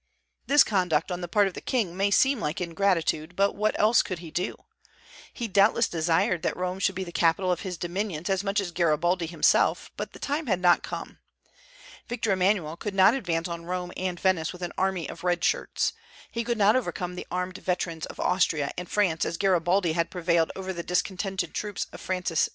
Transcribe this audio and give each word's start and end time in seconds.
This 0.47 0.63
conduct 0.63 1.11
on 1.11 1.21
the 1.21 1.27
part 1.27 1.45
of 1.47 1.53
the 1.53 1.61
king 1.61 1.95
may 1.95 2.09
seem 2.09 2.39
like 2.39 2.59
ingratitude; 2.59 3.35
but 3.35 3.53
what 3.53 3.79
else 3.79 4.01
could 4.01 4.17
he 4.17 4.31
do? 4.31 4.55
He 5.31 5.47
doubtless 5.47 5.87
desired 5.87 6.41
that 6.41 6.57
Rome 6.57 6.79
should 6.79 6.95
be 6.95 7.03
the 7.03 7.11
capital 7.11 7.51
of 7.51 7.59
his 7.59 7.77
dominions 7.77 8.27
as 8.27 8.43
much 8.43 8.59
as 8.59 8.71
Garibaldi 8.71 9.27
himself, 9.27 9.91
but 9.97 10.13
the 10.13 10.17
time 10.17 10.47
had 10.47 10.59
not 10.59 10.81
come. 10.81 11.19
Victor 12.07 12.31
Emmanuel 12.31 12.75
could 12.75 12.95
not 12.95 13.13
advance 13.13 13.47
on 13.47 13.65
Rome 13.65 13.91
and 13.95 14.19
Venice 14.19 14.51
with 14.51 14.63
an 14.63 14.73
"army 14.75 15.07
of 15.07 15.23
red 15.23 15.43
shirts;" 15.43 15.93
he 16.31 16.43
could 16.43 16.57
not 16.57 16.75
overcome 16.75 17.13
the 17.13 17.27
armed 17.29 17.59
veterans 17.59 18.07
of 18.07 18.19
Austria 18.19 18.71
and 18.79 18.89
France 18.89 19.23
as 19.23 19.37
Garibaldi 19.37 19.91
had 19.93 20.09
prevailed 20.09 20.51
over 20.55 20.73
the 20.73 20.81
discontented 20.81 21.53
troops 21.53 21.85
of 21.93 22.01
Francis 22.01 22.47
II. 22.47 22.49